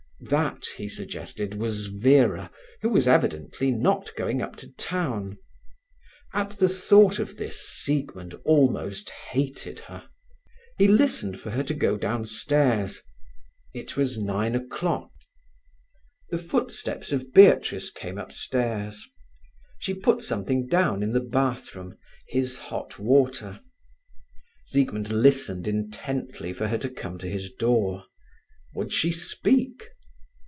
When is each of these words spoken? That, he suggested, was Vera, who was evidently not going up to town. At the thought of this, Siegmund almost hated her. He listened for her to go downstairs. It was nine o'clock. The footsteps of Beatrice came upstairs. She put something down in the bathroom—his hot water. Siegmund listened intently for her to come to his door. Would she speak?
That, 0.29 0.67
he 0.77 0.87
suggested, 0.87 1.55
was 1.55 1.87
Vera, 1.87 2.51
who 2.83 2.89
was 2.89 3.07
evidently 3.07 3.71
not 3.71 4.13
going 4.15 4.39
up 4.39 4.55
to 4.57 4.71
town. 4.73 5.39
At 6.31 6.51
the 6.51 6.69
thought 6.69 7.17
of 7.17 7.37
this, 7.37 7.59
Siegmund 7.81 8.35
almost 8.45 9.09
hated 9.09 9.79
her. 9.79 10.07
He 10.77 10.87
listened 10.87 11.39
for 11.39 11.49
her 11.49 11.63
to 11.63 11.73
go 11.73 11.97
downstairs. 11.97 13.01
It 13.73 13.97
was 13.97 14.19
nine 14.19 14.53
o'clock. 14.53 15.09
The 16.29 16.37
footsteps 16.37 17.11
of 17.11 17.33
Beatrice 17.33 17.89
came 17.89 18.19
upstairs. 18.19 19.03
She 19.79 19.95
put 19.95 20.21
something 20.21 20.67
down 20.67 21.01
in 21.01 21.13
the 21.13 21.19
bathroom—his 21.19 22.57
hot 22.59 22.99
water. 22.99 23.59
Siegmund 24.67 25.11
listened 25.11 25.67
intently 25.67 26.53
for 26.53 26.67
her 26.67 26.77
to 26.77 26.89
come 26.89 27.17
to 27.17 27.27
his 27.27 27.51
door. 27.51 28.05
Would 28.75 28.93
she 28.93 29.11
speak? 29.11 29.87